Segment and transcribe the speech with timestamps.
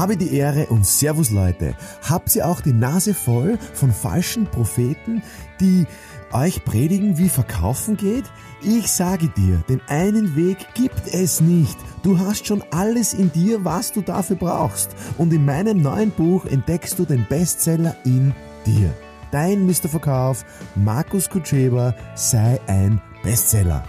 [0.00, 1.74] Habe die Ehre und Servus Leute.
[2.08, 5.22] Habt ihr auch die Nase voll von falschen Propheten,
[5.60, 5.84] die
[6.32, 8.24] euch predigen, wie verkaufen geht?
[8.62, 11.76] Ich sage dir, den einen Weg gibt es nicht.
[12.02, 14.96] Du hast schon alles in dir, was du dafür brauchst.
[15.18, 18.32] Und in meinem neuen Buch entdeckst du den Bestseller in
[18.64, 18.94] dir.
[19.32, 19.90] Dein Mr.
[19.90, 23.84] Verkauf, Markus Kutscheba, sei ein Bestseller.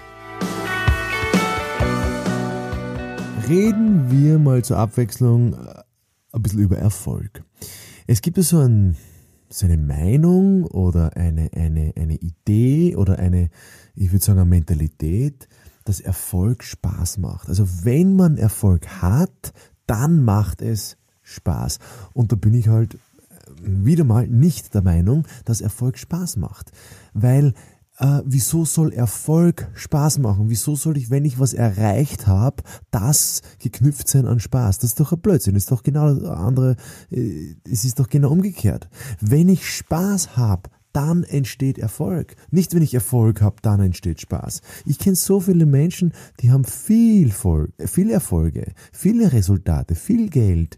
[3.47, 5.83] Reden wir mal zur Abwechslung äh,
[6.31, 7.43] ein bisschen über Erfolg.
[8.07, 8.97] Es gibt ja so, ein,
[9.49, 13.49] so eine Meinung oder eine, eine, eine Idee oder eine,
[13.95, 15.47] ich würde sagen, eine Mentalität,
[15.85, 17.49] dass Erfolg Spaß macht.
[17.49, 19.53] Also wenn man Erfolg hat,
[19.87, 21.79] dann macht es Spaß.
[22.13, 22.97] Und da bin ich halt
[23.63, 26.71] wieder mal nicht der Meinung, dass Erfolg Spaß macht.
[27.13, 27.53] Weil
[28.01, 30.49] äh, wieso soll Erfolg Spaß machen?
[30.49, 34.79] Wieso soll ich, wenn ich was erreicht habe, das geknüpft sein an Spaß?
[34.79, 35.53] Das ist doch ein Blödsinn.
[35.53, 36.77] Das ist doch genau andere,
[37.11, 38.89] äh, es ist doch genau umgekehrt.
[39.19, 42.35] Wenn ich Spaß habe, dann entsteht Erfolg.
[42.49, 44.61] Nicht, wenn ich Erfolg habe, dann entsteht Spaß.
[44.85, 50.77] Ich kenne so viele Menschen, die haben viel, Vol viel Erfolge, viele Resultate, viel Geld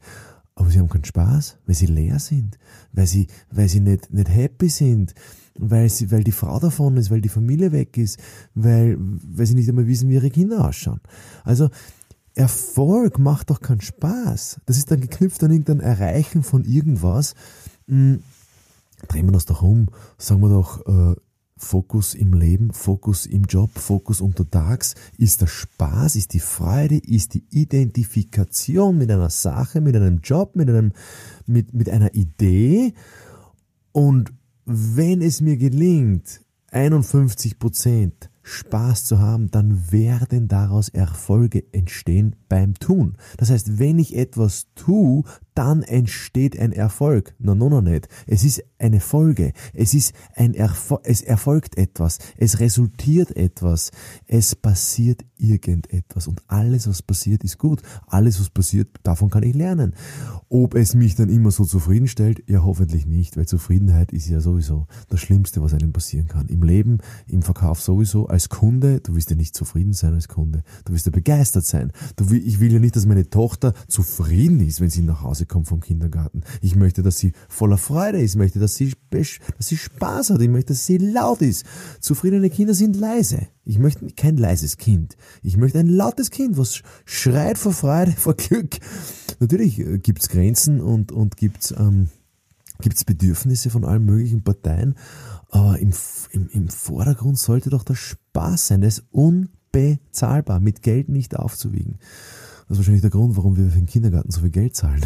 [0.55, 2.57] aber sie haben keinen Spaß, weil sie leer sind,
[2.91, 5.13] weil sie, weil sie nicht, nicht happy sind,
[5.57, 8.19] weil sie, weil die Frau davon ist, weil die Familie weg ist,
[8.53, 11.01] weil, weil sie nicht einmal wissen, wie ihre Kinder ausschauen.
[11.43, 11.69] Also,
[12.35, 14.61] Erfolg macht doch keinen Spaß.
[14.65, 17.35] Das ist dann geknüpft an irgendein Erreichen von irgendwas.
[17.87, 18.23] Hm,
[19.07, 19.89] drehen wir das doch um.
[20.17, 21.15] Sagen wir doch, äh,
[21.63, 27.33] Fokus im Leben, Fokus im Job, Fokus untertags ist der Spaß, ist die Freude, ist
[27.33, 30.91] die Identifikation mit einer Sache, mit einem Job, mit, einem,
[31.47, 32.93] mit, mit einer Idee.
[33.91, 34.33] Und
[34.65, 36.41] wenn es mir gelingt,
[36.71, 43.17] 51 Prozent Spaß zu haben, dann werden daraus Erfolge entstehen beim Tun.
[43.37, 45.23] Das heißt, wenn ich etwas tue,
[45.55, 47.33] dann entsteht ein Erfolg.
[47.39, 48.07] No, no, no, nicht.
[48.27, 49.53] Es ist eine Folge.
[49.73, 52.19] Es ist ein Erfol es erfolgt etwas.
[52.37, 53.91] Es resultiert etwas.
[54.27, 56.27] Es passiert irgendetwas.
[56.27, 57.81] Und alles, was passiert, ist gut.
[58.07, 59.93] Alles, was passiert, davon kann ich lernen.
[60.49, 62.43] Ob es mich dann immer so zufriedenstellt?
[62.47, 66.47] Ja, hoffentlich nicht, weil Zufriedenheit ist ja sowieso das Schlimmste, was einem passieren kann.
[66.47, 70.63] Im Leben, im Verkauf sowieso, als Kunde, du wirst ja nicht zufrieden sein als Kunde.
[70.85, 71.91] Du wirst ja begeistert sein.
[72.15, 75.67] Du, ich will ja nicht, dass meine Tochter zufrieden ist, wenn sie nach Hause kommt
[75.67, 76.43] vom Kindergarten.
[76.61, 78.31] Ich möchte, dass sie voller Freude ist.
[78.31, 80.41] Ich möchte, dass sie, dass sie Spaß hat.
[80.41, 81.65] Ich möchte, dass sie laut ist.
[81.99, 83.47] Zufriedene Kinder sind leise.
[83.65, 85.15] Ich möchte kein leises Kind.
[85.41, 88.77] Ich möchte ein lautes Kind, was schreit vor Freude, vor Glück.
[89.39, 92.09] Natürlich äh, gibt's Grenzen und, und gibt's, ähm,
[92.81, 94.95] gibt's Bedürfnisse von allen möglichen Parteien.
[95.49, 95.91] Aber im,
[96.31, 98.81] im, im Vordergrund sollte doch der Spaß sein.
[98.81, 101.99] Das ist unbezahlbar, mit Geld nicht aufzuwiegen.
[102.67, 105.05] Das ist wahrscheinlich der Grund, warum wir für den Kindergarten so viel Geld zahlen.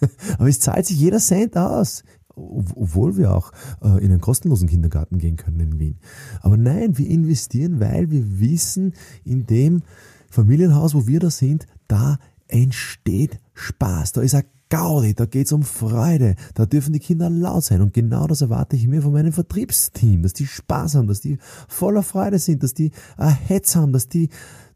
[0.38, 2.04] Aber es zahlt sich jeder Cent aus.
[2.34, 3.50] Obwohl wir auch
[3.82, 5.98] äh, in einen kostenlosen Kindergarten gehen können in Wien.
[6.42, 8.92] Aber nein, wir investieren, weil wir wissen,
[9.24, 9.82] in dem
[10.30, 14.12] Familienhaus, wo wir da sind, da entsteht Spaß.
[14.12, 17.94] Da ist ein Gaudi, da geht's um Freude, da dürfen die Kinder laut sein und
[17.94, 21.38] genau das erwarte ich mir von meinem Vertriebsteam, dass die Spaß haben, dass die
[21.68, 24.28] voller Freude sind, dass die ein Hetz haben, dass die,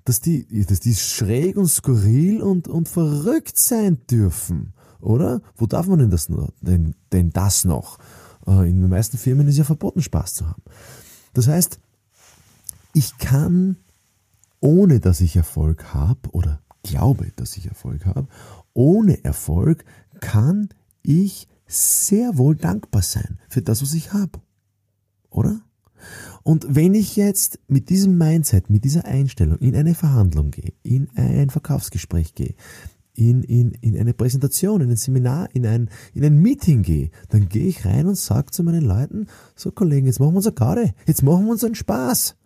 [0.05, 5.41] dass die, dass die schräg und skurril und, und verrückt sein dürfen, oder?
[5.57, 7.99] Wo darf man denn das noch, denn, denn das noch?
[8.47, 10.63] Äh, in den meisten Firmen ist ja verboten, Spaß zu haben.
[11.33, 11.81] Das heißt,
[12.93, 13.77] ich kann,
[14.61, 18.27] ohne dass ich Erfolg habe oder glaube, dass ich Erfolg habe,
[18.73, 19.85] ohne Erfolg
[20.21, 20.69] kann
[21.03, 24.41] ich sehr wohl dankbar sein für das, was ich habe.
[25.31, 25.61] Oder?
[26.43, 31.09] Und wenn ich jetzt mit diesem Mindset, mit dieser Einstellung in eine Verhandlung gehe, in
[31.15, 32.55] ein Verkaufsgespräch gehe,
[33.15, 37.49] in, in, in eine Präsentation, in ein Seminar, in ein, in ein Meeting gehe, dann
[37.49, 40.55] gehe ich rein und sage zu meinen Leuten, so Kollegen, jetzt machen wir uns eine
[40.55, 42.37] Garde, jetzt machen wir uns einen Spaß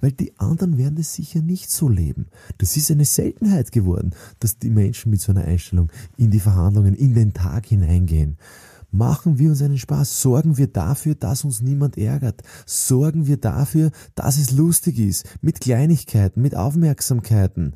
[0.00, 2.26] weil die anderen werden es sicher nicht so leben.
[2.58, 6.94] Das ist eine Seltenheit geworden, dass die Menschen mit so einer Einstellung in die Verhandlungen,
[6.94, 8.36] in den Tag hineingehen.
[8.94, 13.90] Machen wir uns einen Spaß, sorgen wir dafür, dass uns niemand ärgert, sorgen wir dafür,
[14.14, 17.74] dass es lustig ist, mit Kleinigkeiten, mit Aufmerksamkeiten.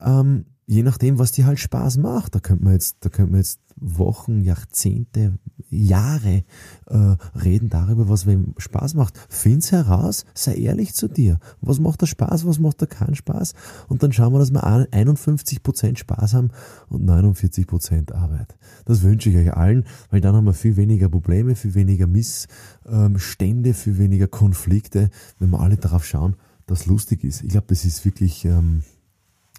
[0.00, 2.34] Ähm, je nachdem, was dir halt Spaß macht.
[2.34, 5.38] Da könnte man jetzt, da könnte man jetzt Wochen, Jahrzehnte,
[5.70, 6.44] Jahre
[6.86, 9.14] äh, reden darüber, was wem Spaß macht.
[9.28, 11.38] Find's heraus, sei ehrlich zu dir.
[11.60, 13.54] Was macht da Spaß, was macht da keinen Spaß?
[13.88, 16.50] Und dann schauen wir, dass wir 51% Spaß haben
[16.88, 18.56] und 49% Arbeit.
[18.84, 23.74] Das wünsche ich euch allen, weil dann haben wir viel weniger Probleme, viel weniger Missstände,
[23.74, 27.42] viel weniger Konflikte, wenn wir alle darauf schauen, dass lustig ist.
[27.42, 28.82] Ich glaube, das ist wirklich ähm,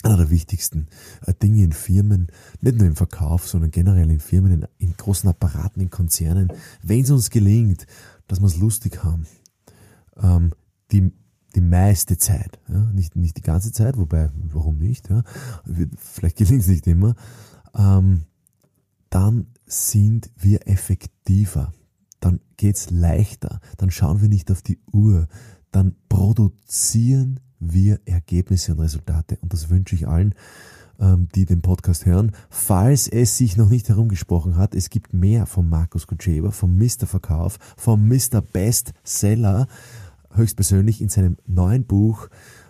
[0.03, 0.87] einer der wichtigsten
[1.25, 2.27] äh, Dinge in Firmen,
[2.61, 6.51] nicht nur im Verkauf, sondern generell in Firmen, in, großen Apparaten, in Konzernen,
[6.81, 7.85] wenn es uns gelingt,
[8.27, 9.27] dass wir es lustig haben,
[10.17, 10.51] ähm,
[10.91, 11.11] die,
[11.55, 15.23] die meiste Zeit, ja, nicht, nicht die ganze Zeit, wobei, warum nicht, ja,
[15.97, 17.15] vielleicht gelingt es nicht immer,
[17.75, 18.23] ähm,
[19.09, 21.73] dann sind wir effektiver,
[22.19, 25.27] dann geht's leichter, dann schauen wir nicht auf die Uhr,
[25.71, 29.37] dann produzieren wir Ergebnisse und Resultate.
[29.41, 30.35] Und das wünsche ich allen,
[30.99, 32.33] ähm, die den Podcast hören.
[32.49, 37.07] Falls es sich noch nicht herumgesprochen hat, es gibt mehr von Markus Kutscheber, vom Mr.
[37.07, 38.41] Verkauf, vom Mr.
[38.41, 39.67] Bestseller,
[40.33, 42.27] höchstpersönlich in seinem neuen Buch.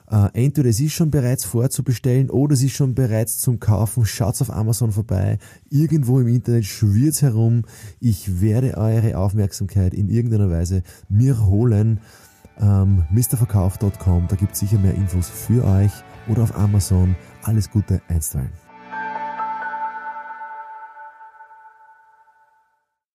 [0.10, 4.06] Äh, entweder es ist schon bereits vorzubestellen oder es ist schon bereits zum Kaufen.
[4.06, 5.38] Schaut auf Amazon vorbei.
[5.70, 7.64] Irgendwo im Internet schwirrt herum.
[8.02, 12.02] Ich werde eure Aufmerksamkeit in irgendeiner Weise mir holen
[12.62, 15.92] ähm, mrverkauf.com, da gibt es sicher mehr Infos für euch
[16.28, 17.16] oder auf Amazon.
[17.44, 18.52] Alles Gute, einstweilen.